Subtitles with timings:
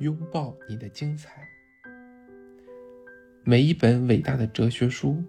[0.00, 1.46] 拥抱你的精彩。
[3.44, 5.22] 每一本伟大的哲学书，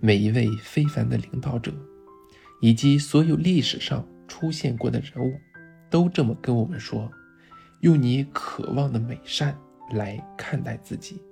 [0.00, 1.72] 每一位非凡的领导者，
[2.60, 5.32] 以及所有历史上出现过的人物，
[5.88, 7.08] 都这么跟我们说：
[7.82, 9.56] 用你渴望的美善
[9.92, 11.22] 来看待自己。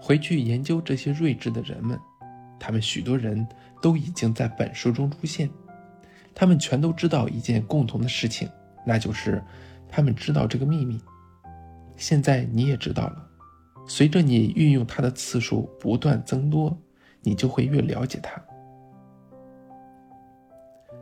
[0.00, 1.98] 回去研究这些睿智的人们，
[2.60, 3.44] 他们许多人
[3.82, 5.50] 都已经在本书中出现。
[6.32, 8.48] 他们全都知道一件共同的事情，
[8.86, 9.42] 那就是
[9.88, 11.00] 他们知道这个秘密。
[11.96, 13.28] 现在你也知道了。
[13.86, 16.76] 随着你运用它的次数不断增多，
[17.22, 18.42] 你就会越了解它。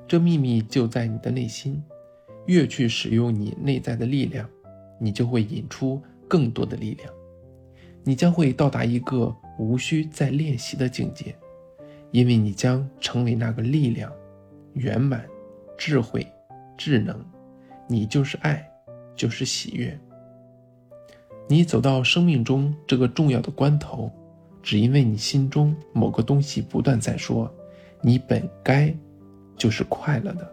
[0.07, 1.83] 这秘密就在你的内心。
[2.47, 4.47] 越去使用你内在的力量，
[5.01, 7.11] 你就会引出更多的力量。
[8.03, 11.34] 你将会到达一个无需再练习的境界，
[12.11, 14.12] 因为你将成为那个力量、
[14.75, 15.25] 圆满、
[15.79, 16.31] 智慧、
[16.77, 17.19] 智能。
[17.89, 18.70] 你就是爱，
[19.17, 19.98] 就是喜悦。
[21.47, 24.11] 你走到生命中这个重要的关头，
[24.62, 27.53] 只因为你心中某个东西不断在说
[28.01, 28.92] ：“你本该
[29.55, 30.51] 就是快乐的，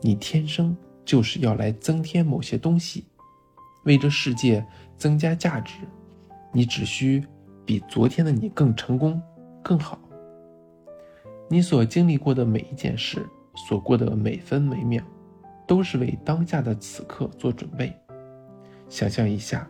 [0.00, 3.04] 你天生就是要来增添某些东西，
[3.84, 4.64] 为这世界
[4.96, 5.74] 增加价值。
[6.52, 7.24] 你只需
[7.66, 9.20] 比昨天的你更成功、
[9.60, 9.98] 更好。
[11.48, 13.26] 你所经历过的每一件事，
[13.68, 15.02] 所过的每分每秒，
[15.66, 17.92] 都是为当下的此刻做准备。
[18.88, 19.68] 想象一下。”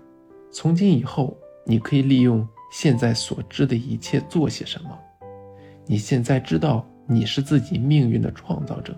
[0.50, 4.98] 从今以后，你可以利用现在所知的一切做些什么？
[5.86, 8.94] 你现在知道你是自己命运的创造者，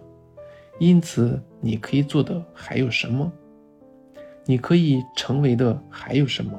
[0.78, 3.30] 因此你可以做的还有什么？
[4.46, 6.58] 你可以成为的还有什么？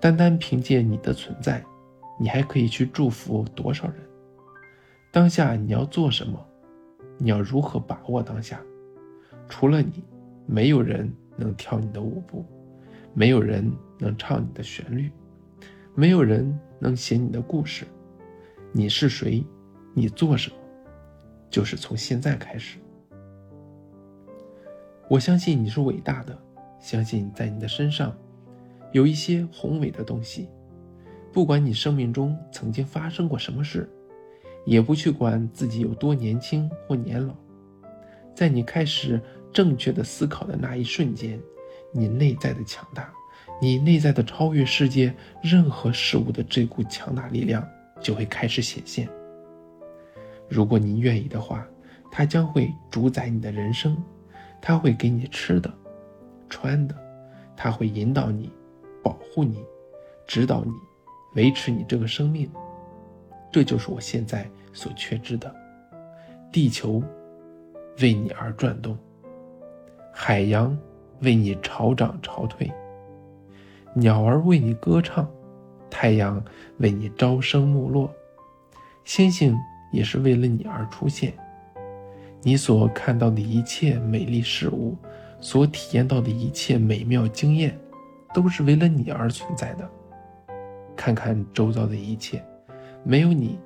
[0.00, 1.62] 单单凭借你的存在，
[2.18, 3.96] 你还可以去祝福多少人？
[5.12, 6.38] 当下你要做什么？
[7.18, 8.60] 你要如何把握当下？
[9.48, 10.02] 除了你，
[10.46, 12.44] 没有人能跳你的舞步。
[13.12, 15.10] 没有人能唱你的旋律，
[15.94, 17.84] 没有人能写你的故事。
[18.72, 19.44] 你是谁？
[19.94, 20.56] 你做什么？
[21.50, 22.78] 就是从现在开始。
[25.08, 26.38] 我相信你是伟大的，
[26.78, 28.16] 相信在你的身上
[28.92, 30.48] 有一些宏伟的东西。
[31.32, 33.90] 不管你生命中曾经发生过什么事，
[34.64, 37.34] 也不去管自己有多年轻或年老，
[38.34, 39.20] 在你开始
[39.52, 41.40] 正确的思考的那一瞬间。
[41.92, 43.12] 你内在的强大，
[43.60, 47.66] 你内在的超越世界任何事物的这股强大力量
[48.00, 49.08] 就会开始显现。
[50.48, 51.66] 如果你愿意的话，
[52.10, 53.96] 它将会主宰你的人生，
[54.60, 55.72] 它会给你吃的、
[56.48, 56.94] 穿的，
[57.56, 58.50] 它会引导你、
[59.02, 59.64] 保护你、
[60.26, 60.72] 指导你、
[61.34, 62.50] 维持你这个生命。
[63.52, 65.54] 这就是我现在所缺知的。
[66.52, 67.02] 地球
[68.00, 68.98] 为你而转动，
[70.12, 70.76] 海洋。
[71.22, 72.72] 为你潮涨潮退，
[73.94, 75.28] 鸟儿为你歌唱，
[75.90, 76.42] 太阳
[76.78, 78.10] 为你朝升暮落，
[79.04, 79.56] 星星
[79.92, 81.32] 也是为了你而出现。
[82.42, 84.96] 你所看到的一切美丽事物，
[85.40, 87.78] 所体验到的一切美妙经验，
[88.32, 89.86] 都是为了你而存在的。
[90.96, 92.42] 看看周遭的一切，
[93.04, 93.58] 没有你，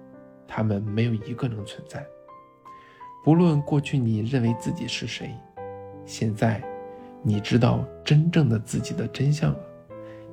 [0.48, 2.04] 他们没有一个能存在。
[3.25, 5.31] 不论过去你认为自己是谁，
[6.04, 6.60] 现在。
[7.27, 9.59] 你知道真正的自己的真相了，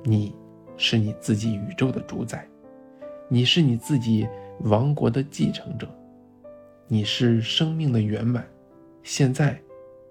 [0.04, 0.36] 你
[0.76, 2.46] 是你自己宇宙的主宰，
[3.30, 4.28] 你是你自己
[4.60, 5.88] 王国的继承者，
[6.86, 8.46] 你是生命的圆满。
[9.02, 9.58] 现在，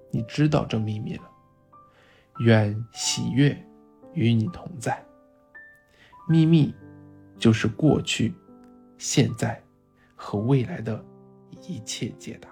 [0.09, 1.24] 你知道这秘密了。
[2.40, 3.56] 愿喜悦
[4.16, 5.06] 与你同在。
[6.28, 6.74] 秘密，
[7.38, 8.34] 就是过去、
[8.97, 9.62] 现在
[10.16, 11.00] 和未来的
[11.68, 12.50] 一切解答。